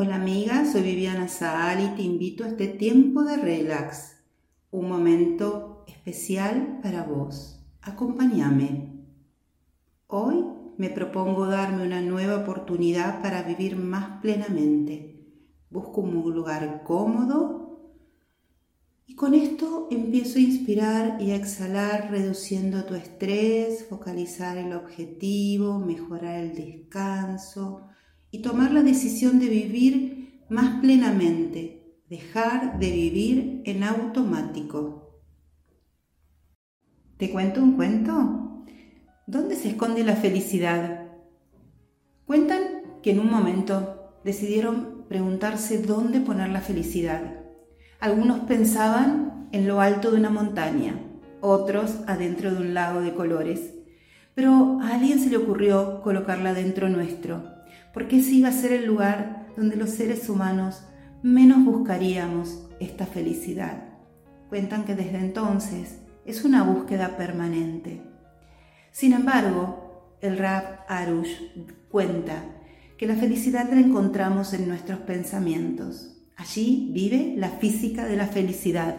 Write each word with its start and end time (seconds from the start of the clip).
Hola 0.00 0.14
amiga, 0.14 0.64
soy 0.64 0.82
Viviana 0.82 1.26
Saal 1.26 1.82
y 1.82 1.96
te 1.96 2.02
invito 2.02 2.44
a 2.44 2.46
este 2.46 2.68
tiempo 2.68 3.24
de 3.24 3.36
relax, 3.36 4.14
un 4.70 4.88
momento 4.88 5.82
especial 5.88 6.78
para 6.84 7.02
vos. 7.02 7.66
Acompáñame. 7.82 8.92
Hoy 10.06 10.44
me 10.76 10.90
propongo 10.90 11.46
darme 11.46 11.84
una 11.84 12.00
nueva 12.00 12.36
oportunidad 12.36 13.20
para 13.22 13.42
vivir 13.42 13.74
más 13.74 14.20
plenamente. 14.20 15.26
Busco 15.68 16.02
un 16.02 16.32
lugar 16.32 16.84
cómodo 16.84 17.90
y 19.04 19.16
con 19.16 19.34
esto 19.34 19.88
empiezo 19.90 20.38
a 20.38 20.42
inspirar 20.42 21.20
y 21.20 21.32
a 21.32 21.34
exhalar 21.34 22.12
reduciendo 22.12 22.84
tu 22.84 22.94
estrés, 22.94 23.84
focalizar 23.88 24.58
el 24.58 24.74
objetivo, 24.74 25.80
mejorar 25.80 26.36
el 26.36 26.54
descanso 26.54 27.88
y 28.30 28.42
tomar 28.42 28.72
la 28.72 28.82
decisión 28.82 29.38
de 29.38 29.48
vivir 29.48 30.44
más 30.48 30.80
plenamente, 30.80 32.02
dejar 32.08 32.78
de 32.78 32.90
vivir 32.90 33.62
en 33.64 33.84
automático. 33.84 35.22
¿Te 37.16 37.30
cuento 37.30 37.62
un 37.62 37.72
cuento? 37.72 38.64
¿Dónde 39.26 39.56
se 39.56 39.70
esconde 39.70 40.04
la 40.04 40.16
felicidad? 40.16 41.06
Cuentan 42.26 42.60
que 43.02 43.10
en 43.10 43.20
un 43.20 43.30
momento 43.30 44.20
decidieron 44.24 45.04
preguntarse 45.08 45.82
dónde 45.82 46.20
poner 46.20 46.50
la 46.50 46.60
felicidad. 46.60 47.42
Algunos 48.00 48.40
pensaban 48.40 49.48
en 49.52 49.66
lo 49.66 49.80
alto 49.80 50.10
de 50.10 50.18
una 50.18 50.30
montaña, 50.30 50.94
otros 51.40 51.96
adentro 52.06 52.52
de 52.52 52.58
un 52.58 52.74
lago 52.74 53.00
de 53.00 53.14
colores, 53.14 53.74
pero 54.34 54.78
a 54.80 54.94
alguien 54.94 55.18
se 55.18 55.30
le 55.30 55.38
ocurrió 55.38 56.02
colocarla 56.02 56.54
dentro 56.54 56.88
nuestro 56.88 57.57
porque 57.98 58.20
ese 58.20 58.30
iba 58.30 58.48
a 58.48 58.52
ser 58.52 58.70
el 58.70 58.86
lugar 58.86 59.48
donde 59.56 59.74
los 59.74 59.90
seres 59.90 60.28
humanos 60.28 60.84
menos 61.20 61.64
buscaríamos 61.64 62.64
esta 62.78 63.06
felicidad. 63.06 63.88
Cuentan 64.48 64.84
que 64.84 64.94
desde 64.94 65.18
entonces 65.18 65.98
es 66.24 66.44
una 66.44 66.62
búsqueda 66.62 67.16
permanente. 67.16 68.00
Sin 68.92 69.14
embargo, 69.14 70.14
el 70.20 70.38
Rab 70.38 70.84
Arush 70.86 71.40
cuenta 71.90 72.44
que 72.96 73.08
la 73.08 73.16
felicidad 73.16 73.68
la 73.68 73.80
encontramos 73.80 74.52
en 74.52 74.68
nuestros 74.68 75.00
pensamientos. 75.00 76.22
Allí 76.36 76.92
vive 76.94 77.34
la 77.36 77.50
física 77.50 78.06
de 78.06 78.14
la 78.14 78.28
felicidad. 78.28 78.94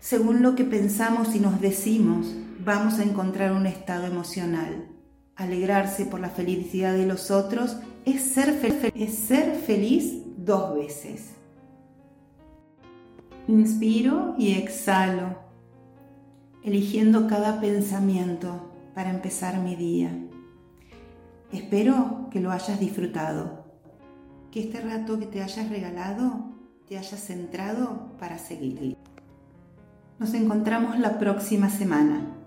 Según 0.00 0.42
lo 0.42 0.54
que 0.54 0.64
pensamos 0.64 1.34
y 1.34 1.40
nos 1.40 1.62
decimos, 1.62 2.26
vamos 2.62 2.98
a 2.98 3.04
encontrar 3.04 3.52
un 3.52 3.64
estado 3.64 4.04
emocional. 4.04 4.91
Alegrarse 5.42 6.06
por 6.06 6.20
la 6.20 6.30
felicidad 6.30 6.92
de 6.92 7.04
los 7.04 7.32
otros 7.32 7.76
es 8.04 8.22
ser, 8.22 8.60
es 8.94 9.14
ser 9.14 9.56
feliz 9.56 10.22
dos 10.36 10.74
veces. 10.74 11.30
Inspiro 13.48 14.36
y 14.38 14.52
exhalo, 14.52 15.36
eligiendo 16.62 17.26
cada 17.26 17.60
pensamiento 17.60 18.70
para 18.94 19.10
empezar 19.10 19.58
mi 19.58 19.74
día. 19.74 20.16
Espero 21.50 22.28
que 22.30 22.40
lo 22.40 22.52
hayas 22.52 22.78
disfrutado, 22.78 23.64
que 24.52 24.60
este 24.60 24.80
rato 24.80 25.18
que 25.18 25.26
te 25.26 25.42
hayas 25.42 25.68
regalado 25.68 26.52
te 26.88 26.98
hayas 26.98 27.20
centrado 27.20 28.12
para 28.20 28.38
seguir. 28.38 28.96
Nos 30.20 30.34
encontramos 30.34 31.00
la 31.00 31.18
próxima 31.18 31.68
semana. 31.68 32.41